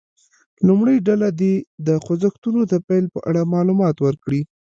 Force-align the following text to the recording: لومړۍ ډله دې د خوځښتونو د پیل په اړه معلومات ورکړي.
لومړۍ 0.67 0.97
ډله 1.07 1.27
دې 1.41 1.53
د 1.87 1.89
خوځښتونو 2.03 2.59
د 2.71 2.73
پیل 2.87 3.05
په 3.13 3.19
اړه 3.29 3.41
معلومات 3.53 3.95
ورکړي. 4.01 4.41